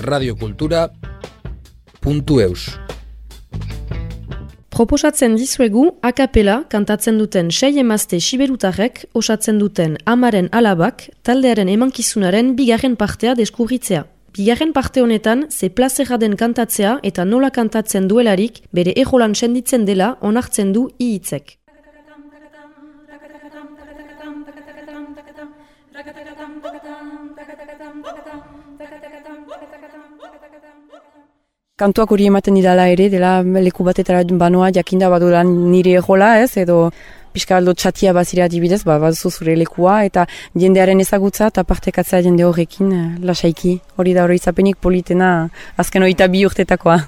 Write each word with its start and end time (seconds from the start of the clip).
radiokultura.eus 0.00 2.78
Proposatzen 4.68 5.34
dizuegu 5.34 5.98
akapela 6.06 6.64
kantatzen 6.70 7.18
duten 7.18 7.50
sei 7.50 7.78
emazte 7.82 8.20
siberutarrek 8.20 9.10
osatzen 9.18 9.58
duten 9.58 9.96
amaren 10.06 10.48
alabak 10.52 11.10
taldearen 11.26 11.68
emankizunaren 11.68 12.54
bigarren 12.54 12.96
partea 12.96 13.34
deskubritzea. 13.34 14.06
Bigarren 14.38 14.72
parte 14.72 15.02
honetan, 15.02 15.46
ze 15.50 15.68
plazera 15.68 16.16
den 16.16 16.36
kantatzea 16.36 17.00
eta 17.02 17.24
nola 17.24 17.50
kantatzen 17.50 18.08
duelarik 18.08 18.62
bere 18.70 18.92
ejolan 18.94 19.34
senditzen 19.34 19.84
dela 19.84 20.16
onartzen 20.20 20.72
du 20.72 20.90
ihitzek. 20.98 21.57
Kantuak 31.78 32.10
hori 32.10 32.26
ematen 32.26 32.56
didala 32.58 32.88
ere, 32.90 33.06
dela 33.12 33.38
leku 33.42 33.84
batetara 33.86 34.24
banoa 34.42 34.72
jakinda 34.74 35.08
badura 35.12 35.44
nire 35.46 35.94
egola 36.00 36.32
ez, 36.42 36.56
edo 36.58 36.90
pixka 37.32 37.56
aldo 37.56 37.74
txatia 37.74 38.12
bazira 38.16 38.48
dibidez, 38.50 38.82
ba, 38.88 38.98
baduzu 38.98 39.30
zure 39.30 39.54
lekua, 39.60 40.00
eta 40.08 40.24
jendearen 40.58 41.00
ezagutza 41.04 41.52
eta 41.52 41.62
partekatzea 41.64 42.24
jende 42.26 42.46
horrekin 42.48 42.90
eh, 42.96 43.04
lasaiki. 43.30 43.76
Hori 43.96 44.16
da 44.16 44.26
hori 44.26 44.40
izapenik 44.40 44.80
politena 44.82 45.30
azken 45.76 46.02
hori 46.02 46.16
bi 46.34 46.44
urtetakoa. 46.50 46.98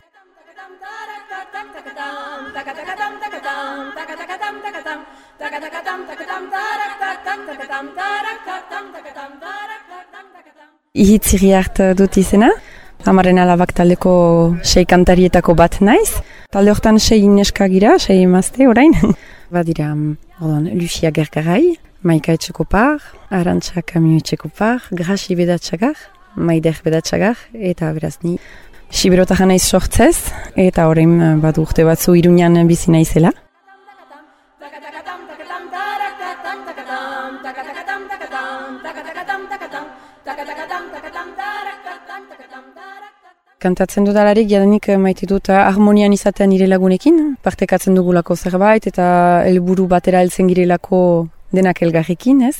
Ihitziri 11.01 11.53
hart 11.55 11.79
dut 11.97 12.17
izena, 12.19 12.51
Amaren 13.09 13.39
alabak 13.41 13.73
taldeko 13.73 14.13
sei 14.63 14.85
kantarietako 14.85 15.55
bat 15.57 15.79
naiz. 15.81 16.21
Talde 16.53 16.75
hortan 16.75 16.99
sei 17.01 17.23
neska 17.29 17.69
gira, 17.73 17.95
sei 17.99 18.19
emazte 18.27 18.69
orain. 18.69 18.93
Badira, 19.55 19.95
odon, 20.41 20.69
Lucia 20.77 21.11
Gergarai, 21.11 21.79
Maika 22.05 22.37
Etxekopar, 22.37 23.01
Arantxa 23.31 23.83
Kamio 23.83 24.21
Etxekopar, 24.21 24.85
Grasi 24.93 25.35
Bedatxagar, 25.35 25.97
Maider 26.37 26.77
Bedatxagar, 26.85 27.39
eta 27.55 27.93
beraz 27.97 28.19
ni. 28.23 28.37
Siberota 28.91 29.39
naiz 29.47 29.63
sortzez, 29.63 30.33
eta 30.57 30.89
orain 30.89 31.41
badu 31.41 31.63
urte 31.63 31.85
batzu 31.89 32.15
irunian 32.19 32.59
bizi 32.69 32.91
naizela. 32.93 33.33
Kantatzen 43.61 44.07
dudalarik, 44.09 44.47
jadanik 44.49 44.87
eh, 44.89 44.95
maite 44.97 45.27
dut 45.29 45.51
eh, 45.53 45.57
harmonian 45.61 46.15
izatean 46.17 46.49
nire 46.49 46.65
lagunekin, 46.65 47.17
partekatzen 47.45 47.93
dugulako 47.99 48.33
zerbait 48.33 48.87
eta 48.89 49.09
helburu 49.45 49.85
batera 49.89 50.23
heltzen 50.25 50.47
girelako 50.49 51.01
denak 51.53 51.83
elgarrekin, 51.85 52.39
ez? 52.47 52.55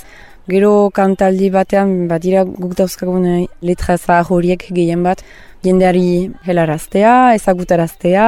Gero 0.53 0.91
kantaldi 0.93 1.49
batean, 1.55 1.95
badira 2.11 2.43
guk 2.45 2.75
dauzkagun 2.77 3.25
eh, 3.31 3.39
letra 3.65 3.97
zahar 3.97 4.29
horiek 4.29 4.67
gehien 4.77 5.07
bat, 5.07 5.23
jendeari 5.65 6.35
helaraztea, 6.45 7.15
ezagutaraztea, 7.39 8.27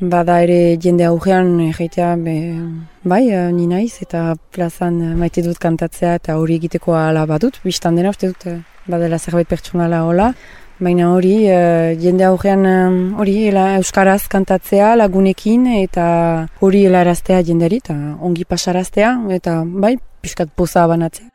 bada 0.00 0.38
ere 0.46 0.78
jende 0.80 1.04
aurrean 1.04 1.58
egeitea, 1.66 2.14
bai, 3.12 3.24
ni 3.58 3.66
naiz, 3.68 3.98
eta 4.06 4.30
plazan 4.56 4.96
maite 5.20 5.44
dut 5.44 5.60
kantatzea 5.60 6.14
eta 6.22 6.38
hori 6.40 6.56
egiteko 6.62 6.96
ala 6.96 7.26
badut, 7.28 7.60
biztan 7.68 8.00
dena 8.00 8.14
uste 8.16 8.32
dut, 8.32 8.48
badela 8.88 9.20
zerbait 9.20 9.52
pertsonala 9.52 10.06
hola, 10.08 10.30
Baina 10.78 11.08
hori, 11.10 11.48
uh, 11.50 11.90
jende 11.98 12.22
aurrean 12.22 12.60
hori 13.18 13.32
euskaraz 13.50 14.28
kantatzea 14.30 14.92
lagunekin 14.94 15.64
eta 15.72 16.04
hori 16.62 16.84
helaraztea 16.86 17.40
jenderi 17.42 17.80
eta 17.82 17.96
ongi 18.22 18.44
pasaraztea 18.44 19.10
eta 19.34 19.64
bai, 19.66 19.96
piskat 20.22 20.52
poza 20.54 20.86
banatzea. 20.86 21.26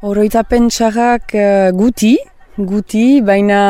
Oroitzapen 0.00 0.70
txarrak 0.72 1.36
uh, 1.36 1.68
guti, 1.76 2.16
guti, 2.56 3.20
baina 3.20 3.60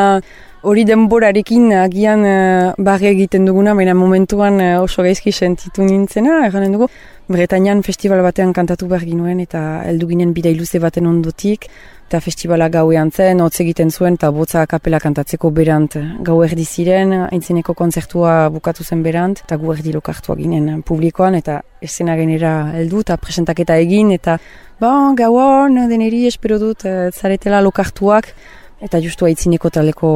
Hori 0.61 0.83
denborarekin 0.85 1.71
agian 1.73 2.21
uh, 2.29 2.97
egiten 3.01 3.47
duguna, 3.47 3.73
baina 3.75 3.95
momentuan 3.95 4.61
uh, 4.61 4.83
oso 4.83 5.03
gaizki 5.03 5.33
sentitu 5.33 5.83
nintzena, 5.83 6.47
eganen 6.49 6.73
dugu, 6.73 6.89
Bretañan 7.31 7.81
festival 7.83 8.21
batean 8.21 8.53
kantatu 8.53 8.87
behar 8.87 9.07
ginuen 9.07 9.41
eta 9.41 9.81
heldu 9.87 10.09
ginen 10.09 10.35
bidai 10.35 10.53
luze 10.59 10.79
baten 10.79 11.07
ondotik, 11.07 11.65
eta 12.11 12.21
festivala 12.21 12.69
gauean 12.69 13.11
zen, 13.11 13.41
hotz 13.41 13.63
egiten 13.65 13.89
zuen, 13.91 14.19
eta 14.21 14.31
botza 14.31 14.67
kapela 14.67 15.01
kantatzeko 15.01 15.49
berant. 15.51 15.97
Gau 16.27 16.43
erdi 16.45 16.67
ziren, 16.67 17.15
aintzineko 17.31 17.73
konzertua 17.73 18.51
bukatu 18.53 18.85
zen 18.85 19.03
berant, 19.03 19.41
eta 19.47 19.57
gu 19.57 19.73
erdi 19.79 19.97
lokartua 19.97 20.37
ginen 20.37 20.83
publikoan, 20.83 21.41
eta 21.41 21.63
esena 21.81 22.19
genera 22.21 22.55
heldu, 22.77 23.01
eta 23.07 23.17
presentaketa 23.17 23.81
egin, 23.81 24.13
eta 24.13 24.37
bon, 24.81 25.15
gau 25.17 25.37
hon, 25.41 25.87
deneri 25.89 26.27
espero 26.29 26.61
dut, 26.61 26.85
uh, 26.85 27.09
zaretela 27.15 27.65
lokartuak, 27.65 28.35
Eta 28.81 29.01
justu 29.03 29.27
haitzineko 29.29 29.69
taleko 29.69 30.11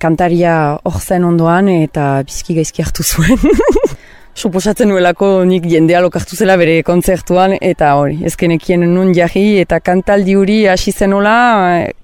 kantaria 0.00 0.54
hor 0.84 1.00
zen 1.00 1.24
ondoan 1.24 1.70
eta 1.72 2.18
bizki 2.26 2.56
gaizki 2.58 2.84
hartu 2.84 3.04
zuen. 3.04 3.40
Suposatzen 4.34 4.90
nuelako 4.90 5.28
nik 5.46 5.64
jendea 5.70 6.00
lokartu 6.02 6.34
zela 6.36 6.56
bere 6.58 6.80
kontzertuan 6.82 7.54
eta 7.62 7.92
hori, 7.94 8.16
ezkenekien 8.26 8.82
nun 8.90 9.12
jarri 9.14 9.60
eta 9.62 9.78
kantaldi 9.78 10.34
hori 10.34 10.56
hasi 10.66 10.90
zenola, 10.90 11.34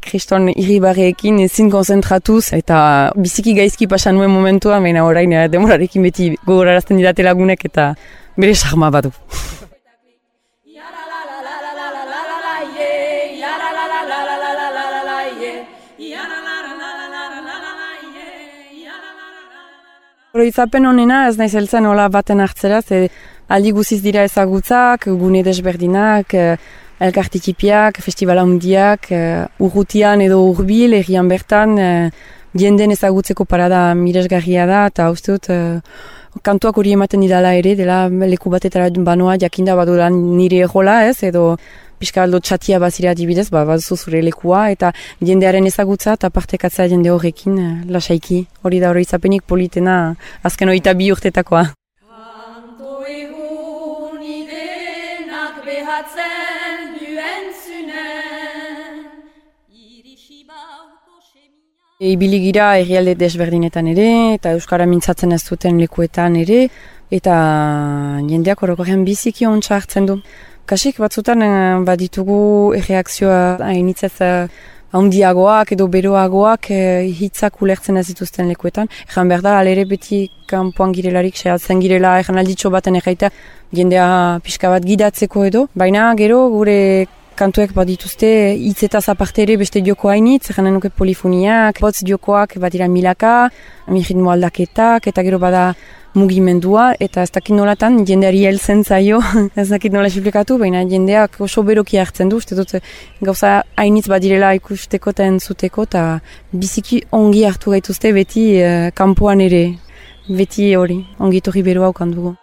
kriston 0.07 0.47
irribarreekin 0.55 1.43
ezin 1.45 1.73
konzentratuz 1.75 2.53
eta 2.57 2.81
biziki 3.19 3.57
gaizki 3.59 3.91
pasan 3.91 4.17
nuen 4.17 4.31
momentua, 4.31 4.79
baina 4.81 5.05
orain 5.05 5.35
eh, 5.35 5.49
demorarekin 5.51 6.07
beti 6.07 6.31
gogorarazten 6.47 7.03
didate 7.03 7.27
lagunek 7.27 7.67
eta 7.67 7.93
bere 8.39 8.55
sarma 8.55 8.95
badu. 8.95 9.11
Oroitzapen 20.41 20.87
honena 20.89 21.27
ez 21.29 21.35
naiz 21.37 21.53
heltzen 21.53 21.85
hola 21.85 22.07
baten 22.09 22.41
hartzera, 22.41 22.79
ze 22.81 23.11
aldi 23.53 23.73
guziz 23.77 23.99
dira 24.01 24.23
ezagutzak, 24.25 25.05
gune 25.21 25.43
desberdinak, 25.45 26.33
eh, 26.33 26.55
elkartikipiak, 27.07 28.01
festivala 28.01 28.47
hundiak, 28.49 29.11
eh, 29.13 29.45
urrutian 29.67 30.23
edo 30.25 30.39
urbil, 30.47 30.97
errian 30.97 31.29
bertan, 31.29 31.77
eh, 31.79 32.11
jenden 32.57 32.97
ezagutzeko 32.97 33.45
parada 33.45 33.83
miresgarria 33.95 34.65
da, 34.65 34.87
eta 34.87 35.11
uste 35.11 35.37
dut, 35.37 35.51
kantuak 36.43 36.79
hori 36.79 36.95
ematen 36.97 37.21
didala 37.25 37.55
ere, 37.59 37.75
dela 37.77 38.09
leku 38.09 38.51
batetara 38.51 38.89
banoa 38.91 39.37
jakinda 39.39 39.77
baduran 39.77 40.15
nire 40.37 40.63
egola 40.67 41.05
ez, 41.09 41.23
edo 41.25 41.57
pixka 42.01 42.23
aldo 42.25 42.41
txatia 42.41 42.79
bazira 42.81 43.15
dibidez, 43.15 43.51
ba, 43.53 43.65
baduzu 43.69 43.97
zure 43.97 44.23
lekua, 44.25 44.71
eta 44.75 44.93
jendearen 45.21 45.67
ezagutza 45.67 46.17
eta 46.17 46.31
partekatzea 46.31 46.89
jende 46.95 47.13
horrekin 47.13 47.59
uh, 47.59 47.75
lasaiki. 47.97 48.47
Hori 48.65 48.81
da 48.81 48.89
hori 48.95 49.05
izapenik 49.05 49.45
politena 49.45 50.17
azken 50.43 50.73
hori 50.73 50.81
bi 50.97 51.11
urtetakoa. 51.13 51.67
Kanto 52.01 53.05
egun 53.05 54.23
idenak 54.25 55.61
behatzen 55.67 56.97
duen 56.97 57.53
zunen, 57.67 59.05
Ibili 62.01 62.39
gira 62.41 62.79
errialde 62.81 63.13
desberdinetan 63.21 63.91
ere, 63.91 64.05
eta 64.33 64.55
Euskara 64.57 64.87
mintzatzen 64.89 65.35
ez 65.37 65.43
duten 65.45 65.77
lekuetan 65.83 66.39
ere, 66.41 66.63
eta 67.13 67.35
jendeak 68.25 68.63
orokorrean 68.65 69.03
biziki 69.05 69.45
ontsa 69.45 69.75
hartzen 69.77 70.09
du. 70.09 70.17
Kasik 70.65 70.97
batzutan 71.05 71.45
uh, 71.45 71.83
baditugu 71.85 72.39
erreakzioa 72.79 73.43
hainitzez 73.67 74.15
uh, 74.25 74.49
handiagoak 74.97 75.75
edo 75.77 75.91
beroagoak 75.93 76.71
uh, 76.73 77.05
hitzak 77.05 77.61
ulertzen 77.61 78.01
ez 78.01 78.07
dituzten 78.09 78.49
lekuetan. 78.49 78.89
Egan 79.11 79.29
behar 79.29 79.45
da, 79.45 79.59
alere 79.61 79.85
beti 79.93 80.23
kanpoan 80.49 80.97
girelarik, 80.97 81.37
sehatzen 81.37 81.85
girela, 81.85 82.17
egan 82.25 82.41
alditxo 82.41 82.73
baten 82.73 82.97
erraita 82.97 83.29
jendea 83.77 84.41
pixka 84.41 84.73
bat 84.73 84.89
gidatzeko 84.89 85.45
edo. 85.53 85.69
Baina 85.77 86.09
gero 86.17 86.47
gure 86.57 86.81
kantuek 87.41 87.73
badituzte 87.77 88.29
hitz 88.53 88.83
eta 88.87 89.01
zaparte 89.01 89.45
ere 89.47 89.57
beste 89.61 89.81
dioko 89.85 90.11
hainitz, 90.13 90.51
egan 90.53 90.69
nuke 90.75 90.91
polifoniak, 90.93 91.81
botz 91.81 92.03
diokoak 92.05 92.59
badira 92.61 92.89
milaka, 92.89 93.49
mi 93.89 94.05
ritmo 94.05 94.33
aldaketak, 94.35 95.09
eta 95.11 95.25
gero 95.27 95.41
bada 95.41 95.71
mugimendua 96.15 96.91
eta 96.99 97.23
ez 97.23 97.31
dakit 97.31 97.55
nolatan 97.55 98.01
jendeari 98.07 98.43
heltzen 98.49 98.83
zaio, 98.85 99.21
ez 99.63 99.69
dakit 99.71 99.95
nola 99.95 100.11
esplikatu, 100.11 100.59
baina 100.59 100.83
jendeak 100.91 101.39
oso 101.47 101.65
beroki 101.67 102.01
hartzen 102.03 102.33
du, 102.33 102.41
uste 102.43 102.59
dut 102.59 102.77
gauza 103.23 103.61
hainitz 103.79 104.09
badirela 104.11 104.53
ikusteko 104.59 105.15
eta 105.15 105.31
entzuteko 105.31 105.87
eta 105.89 106.05
biziki 106.53 107.05
ongi 107.23 107.47
hartu 107.47 107.77
gaituzte 107.77 108.13
beti 108.17 108.47
uh, 108.59 108.91
kanpoan 108.95 109.47
ere, 109.47 109.65
beti 110.29 110.75
hori, 110.77 111.03
ongi 111.19 111.41
torri 111.47 111.67
beroa 111.67 111.93
dugu. 112.11 112.40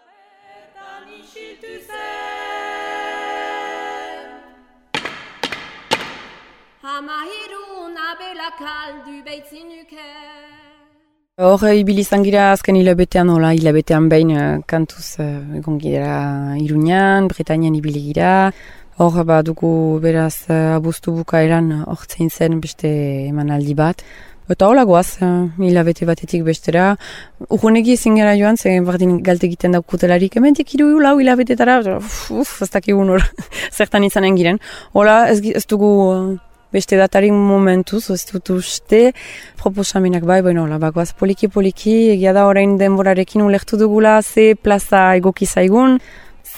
Hor, 11.40 11.62
ibili 11.72 12.02
izan 12.04 12.24
gira 12.26 12.48
azken 12.52 12.76
hilabetean, 12.76 13.30
hola, 13.32 13.54
hilabetean 13.56 14.10
behin 14.12 14.34
uh, 14.36 14.48
kantuz 14.68 15.06
uh, 15.24 15.28
egon 15.60 15.78
gira 15.80 16.16
Iruñan, 16.60 17.30
Bretainian 17.32 17.78
ibili 17.80 18.02
gira. 18.10 18.32
Hor, 18.98 19.22
ba, 19.30 19.38
dugu 19.50 19.70
beraz 20.04 20.50
uh, 20.50 20.76
abuztu 20.76 21.14
bukaeran 21.20 21.70
hor 21.86 22.04
zen 22.10 22.60
beste 22.60 22.90
emanaldi 23.30 23.76
bat. 23.78 24.04
Eta 24.50 24.68
hola 24.68 24.84
goaz, 24.84 25.22
uh, 25.22 25.48
hilabete 25.60 26.06
batetik 26.10 26.44
bestera. 26.44 26.98
Urgunegi 27.48 27.94
ezin 27.94 28.16
gara 28.20 28.36
joan, 28.36 28.58
zen 28.58 28.84
bardin 28.84 29.22
galte 29.24 29.48
egiten 29.48 29.72
daukutelarik. 29.80 30.36
Hemen 30.36 30.60
iru 30.60 31.00
lau 31.00 31.20
hilabetetara, 31.20 31.80
uff, 32.42 32.62
ez 32.62 32.70
dakigun 32.70 33.16
hor, 33.16 33.24
zertan 33.78 34.04
izanen 34.04 34.36
giren. 34.36 34.60
Hola, 34.92 35.30
ez, 35.30 35.40
ez 35.56 35.66
dugu 35.66 35.94
beste 36.78 37.00
datarik 37.00 37.34
momentuz, 37.34 38.06
ez 38.14 38.22
dut 38.30 38.54
uste, 38.54 39.12
proposamenak 39.62 40.28
bai, 40.30 40.44
bueno, 40.46 40.68
la, 40.70 40.78
bagoaz 40.82 41.12
poliki-poliki, 41.18 41.98
egia 42.14 42.36
da 42.38 42.46
orain 42.50 42.78
denborarekin 42.80 43.44
ulertu 43.46 43.80
dugula, 43.82 44.22
ze 44.22 44.54
plaza 44.56 45.10
egoki 45.18 45.50
zaigun, 45.50 45.98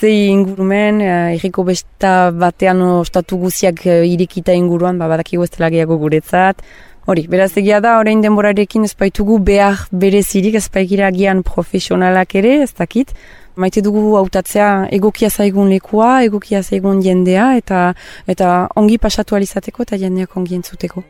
ze 0.00 0.12
ingurumen, 0.28 1.00
eh, 1.00 1.34
erriko 1.38 1.64
besta 1.64 2.30
batean 2.30 2.82
ostatu 3.00 3.40
guziak 3.40 3.84
eh, 3.86 4.04
irikita 4.12 4.54
inguruan, 4.56 5.00
ba, 5.00 5.08
badakigu 5.08 5.44
ez 5.48 5.52
gehiago 5.58 5.98
guretzat, 5.98 6.62
Hori, 7.08 7.24
beraz 7.26 7.56
egia 7.56 7.80
da, 7.80 7.96
orain 7.98 8.20
denborarekin 8.22 8.84
ezpaitugu 8.86 9.38
behar 9.42 9.86
berezirik, 9.90 10.54
ezpaikira 10.60 11.08
gian 11.10 11.40
profesionalak 11.42 12.36
ere, 12.38 12.58
ez 12.62 12.74
dakit, 12.76 13.14
maite 13.56 13.82
dugu 13.82 14.16
hautatzea 14.16 14.88
egokia 14.90 15.30
zaigun 15.30 15.68
lekua, 15.68 16.22
egokia 16.24 16.62
zaigun 16.62 17.02
jendea, 17.02 17.54
eta 17.56 17.94
eta 18.26 18.68
ongi 18.76 18.98
pasatu 18.98 19.36
alizateko 19.36 19.82
eta 19.82 19.96
jendeak 19.96 20.36
ongi 20.36 20.54
entzuteko. 20.60 21.04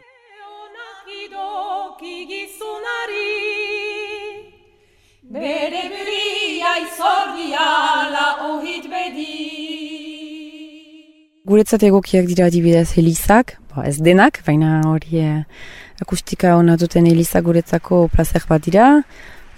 Bere 5.31 5.81
Guretzat 11.51 11.83
egokiak 11.83 12.29
dira 12.31 12.45
adibidez 12.47 12.93
elizak, 13.01 13.57
ba, 13.73 13.83
ez 13.89 13.97
denak, 13.99 14.37
baina 14.47 14.83
hori 14.87 15.19
eh, 15.19 15.41
akustika 16.05 16.53
hona 16.55 16.77
duten 16.79 17.09
elizak 17.11 17.43
guretzako 17.43 18.05
plazer 18.13 18.45
bat 18.47 18.63
dira, 18.63 18.85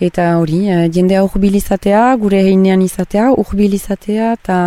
Eta 0.01 0.37
hori, 0.41 0.65
uh, 0.71 0.87
jendea 0.93 1.23
urbilizatea, 1.25 2.01
gure 2.19 2.41
heinean 2.43 2.83
izatea, 2.83 3.31
urbilizatea, 3.39 4.33
eta 4.39 4.59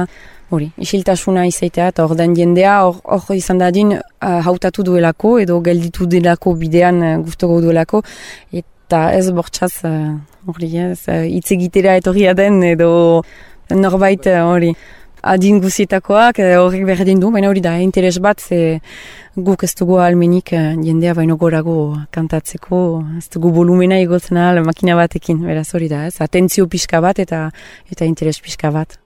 hori, 0.53 0.69
isiltasuna 0.77 1.45
izatea, 1.49 1.89
eta 1.91 2.05
ordan 2.05 2.35
jendea 2.37 2.75
hor 2.85 3.33
izan 3.35 3.57
dadin 3.59 3.95
uh, 3.97 4.01
hautatu 4.45 4.85
duelako, 4.85 5.39
edo 5.43 5.59
gelditu 5.65 6.05
delako 6.05 6.53
bidean 6.59 7.01
uh, 7.01 7.15
guztoko 7.25 7.61
duelako, 7.65 8.03
eta 8.53 9.09
ez 9.17 9.25
bortxaz, 9.31 9.73
hori, 10.45 10.69
ez, 10.91 11.01
uh, 11.09 11.23
itzegitera 11.25 11.97
etorria 12.01 12.35
den, 12.37 12.61
edo 12.63 13.23
norbait 13.73 14.29
hori 14.43 14.75
adin 15.25 15.59
guzietakoak 15.63 16.39
eh, 16.39 16.55
horrek 16.61 16.85
berdin 16.87 17.21
du, 17.21 17.31
baina 17.33 17.49
hori 17.49 17.63
da, 17.65 17.75
interes 17.81 18.17
bat, 18.21 18.41
ze 18.41 18.79
guk 19.35 19.65
ez 19.67 19.73
dugu 19.79 19.99
almenik 20.03 20.53
eh, 20.53 20.75
jendea 20.85 21.15
baino 21.17 21.37
gorago 21.41 21.77
kantatzeko, 22.15 22.81
ez 23.19 23.27
dugu 23.33 23.53
volumena 23.55 23.99
igotzen 24.03 24.41
ahal 24.41 24.61
makina 24.67 24.97
batekin, 24.99 25.41
beraz 25.47 25.71
hori 25.73 25.89
da, 25.91 26.05
ez, 26.11 26.19
atentzio 26.21 26.69
pixka 26.69 27.01
bat 27.01 27.19
eta 27.25 27.47
eta 27.91 28.11
interes 28.11 28.39
pixka 28.41 28.71
bat. 28.75 28.99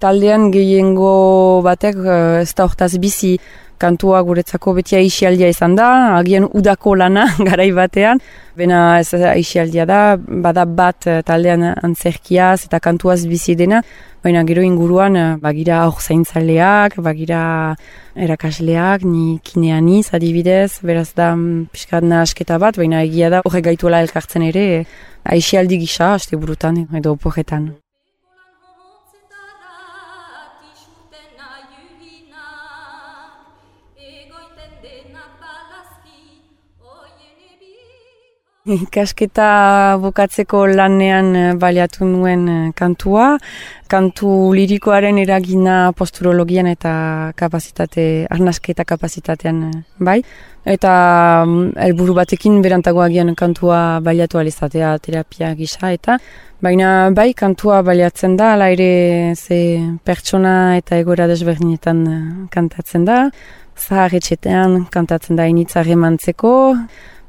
Taldean 0.00 0.46
gehiengo 0.48 1.60
batek 1.60 1.98
eh, 2.00 2.40
ez 2.40 2.54
da 2.56 2.64
hortaz 2.64 2.94
bizi, 3.02 3.34
kantua 3.80 4.20
guretzako 4.24 4.72
beti 4.78 4.96
aixialdia 4.96 5.48
izan 5.52 5.74
da, 5.76 5.88
agian 6.18 6.46
udako 6.56 6.94
lana 6.96 7.26
garai 7.48 7.68
batean, 7.76 8.20
bena 8.56 8.78
ez 9.00 9.12
aixialdia 9.12 9.84
da, 9.88 9.98
bada 10.16 10.64
bat 10.64 11.04
eh, 11.04 11.18
taldean 11.26 11.66
antzerkiaz 11.72 12.62
eta 12.68 12.80
kantuaz 12.80 13.18
bizi 13.28 13.58
dena, 13.60 13.82
baina 14.24 14.44
gero 14.48 14.64
inguruan 14.64 15.20
eh, 15.20 15.26
bagira 15.42 15.82
hor 15.88 16.00
zaintzaleak, 16.00 16.96
bagira 17.04 17.42
erakasleak, 18.16 19.04
ni 19.04 19.36
kineaniz 19.44 20.14
adibidez, 20.16 20.80
beraz 20.80 21.10
da 21.12 21.34
mm, 21.34 21.68
pixkat 21.76 22.08
asketa 22.22 22.56
bat, 22.56 22.80
baina 22.80 23.04
egia 23.04 23.28
da 23.36 23.44
horrek 23.44 23.68
gaituela 23.68 24.00
elkartzen 24.00 24.48
ere, 24.48 24.66
aixialdi 25.36 25.80
gisa, 25.84 26.14
haste 26.16 26.40
burutan 26.40 26.86
edo 26.88 27.16
oporetan. 27.20 27.70
Ikasketa 38.68 39.96
bukatzeko 40.02 40.66
lanean 40.68 41.28
eh, 41.36 41.52
baliatu 41.56 42.04
nuen 42.04 42.42
eh, 42.48 42.72
kantua. 42.76 43.38
Kantu 43.88 44.52
lirikoaren 44.52 45.16
eragina 45.18 45.92
posturologian 45.96 46.68
eta 46.68 47.32
kapasitate, 47.40 48.26
arnasketa 48.28 48.84
kapasitatean 48.84 49.62
eh, 49.64 49.78
bai. 49.96 50.18
Eta 50.68 50.92
mm, 51.46 51.70
helburu 51.86 52.18
batekin 52.18 52.58
berantagoagian 52.60 53.32
kantua 53.34 54.00
baliatu 54.04 54.42
alizatea 54.42 54.92
terapia 55.00 55.54
gisa 55.56 55.94
eta 55.96 56.18
baina 56.60 57.08
bai 57.16 57.32
kantua 57.32 57.80
baliatzen 57.80 58.36
da, 58.36 58.52
ala 58.58 58.68
ere 58.68 59.32
ze 59.36 59.80
pertsona 60.04 60.76
eta 60.76 60.98
egora 61.00 61.24
desberdinetan 61.32 62.04
kantatzen 62.52 63.08
da. 63.08 63.22
Zaharretxetean 63.80 64.84
kantatzen 64.92 65.40
da 65.40 65.48
initzare 65.48 65.96
mantzeko, 65.96 66.76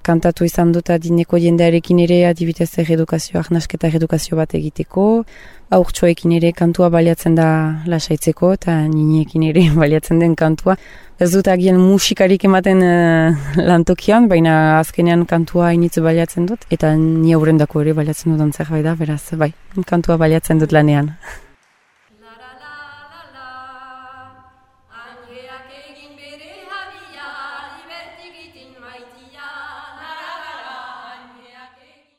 kantatu 0.04 0.46
izan 0.46 0.72
dut 0.76 0.90
adineko 0.90 1.40
jendearekin 1.42 2.00
ere 2.04 2.22
adibidez 2.30 2.70
edukazio, 2.82 3.40
ahnasketa 3.40 3.92
edukazio 4.00 4.38
bat 4.38 4.56
egiteko, 4.58 5.24
aurtsoekin 5.72 6.34
ere 6.38 6.52
kantua 6.52 6.90
baliatzen 6.94 7.36
da 7.36 7.48
lasaitzeko 7.88 8.54
eta 8.58 8.78
niniekin 8.88 9.44
ere 9.52 9.68
baliatzen 9.82 10.20
den 10.20 10.36
kantua. 10.36 10.78
Ez 11.22 11.30
dut 11.36 11.48
agian 11.54 11.78
musikarik 11.78 12.48
ematen 12.50 12.82
uh, 12.82 13.54
lantokian, 13.62 14.28
baina 14.32 14.80
azkenean 14.80 15.28
kantua 15.30 15.70
initz 15.78 16.00
baliatzen 16.02 16.50
dut, 16.50 16.66
eta 16.74 16.96
ni 16.98 17.36
aurrendako 17.38 17.86
ere 17.86 17.94
baliatzen 17.94 18.34
dut 18.34 18.58
zerbait 18.58 18.84
da, 18.84 18.98
beraz, 18.98 19.22
bai, 19.38 19.54
kantua 19.86 20.18
baliatzen 20.18 20.60
dut 20.60 20.74
lanean. 20.74 21.14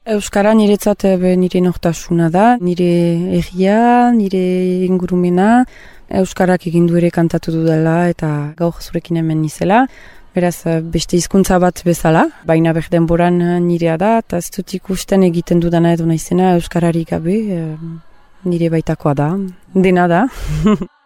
Euskara 0.02 0.50
niretzat 0.58 1.04
ebe 1.06 1.36
nire 1.38 1.60
nortasuna 1.62 2.26
da, 2.28 2.56
nire 2.58 2.90
egia, 3.38 4.10
nire 4.10 4.40
ingurumena, 4.88 5.64
Euskarak 6.10 6.66
egindu 6.66 6.96
ere 6.98 7.10
kantatu 7.14 7.52
dudala 7.54 8.08
eta 8.10 8.50
gaur 8.58 8.80
zurekin 8.82 9.20
hemen 9.20 9.38
nizela. 9.38 9.84
Beraz, 10.34 10.64
beste 10.90 11.14
hizkuntza 11.14 11.60
bat 11.62 11.84
bezala, 11.86 12.24
baina 12.44 12.72
berdenboran 12.74 13.38
nirea 13.62 13.94
da, 13.96 14.16
eta 14.24 14.40
ez 14.42 14.50
dut 14.50 14.74
ikusten 14.74 15.22
egiten 15.22 15.60
dudana 15.62 15.92
edo 15.94 16.08
naizena 16.08 16.56
Euskararik 16.56 17.12
gabe, 17.14 17.36
nire 18.42 18.72
baitakoa 18.74 19.14
da, 19.14 19.28
dena 19.86 20.08
da. 20.10 20.24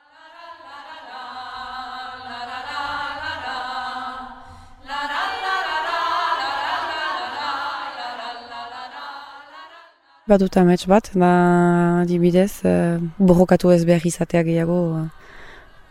Badut 10.27 10.57
amets 10.59 10.89
bat, 10.91 11.07
da 11.15 12.03
dibidez, 12.03 12.59
uh, 12.67 12.99
borrokatu 13.15 13.71
ez 13.71 13.85
behar 13.87 14.03
izatea 14.09 14.41
gehiago 14.43 14.79
uh, 14.99 15.05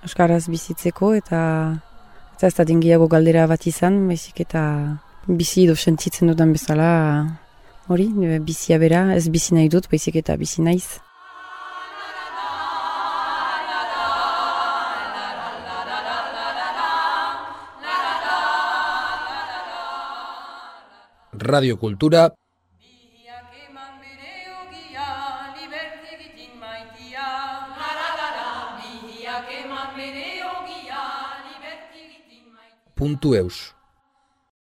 Euskaraz 0.03 0.49
bizitzeko 0.51 1.13
eta 1.15 1.39
eta 2.35 2.49
ez 2.49 2.55
da 2.57 2.65
gehiago 2.67 3.07
galdera 3.07 3.45
bat 3.47 3.63
izan, 3.71 4.01
baizik 4.09 4.43
eta 4.43 4.65
bizi 5.29 5.63
edo 5.63 5.77
sentitzen 5.79 6.27
dudan 6.27 6.51
bezala 6.51 6.91
hori, 7.87 8.09
uh, 8.11 8.35
bizia 8.43 8.75
bera, 8.77 9.07
ez 9.15 9.29
bizi 9.31 9.55
nahi 9.55 9.71
dut, 9.71 9.87
baizik 9.87 10.19
eta 10.19 10.35
bizi 10.35 10.67
naiz. 10.67 10.99
Radio 21.31 21.79
Cultura 21.79 22.33
www.radiocultura.eus. 33.05 33.75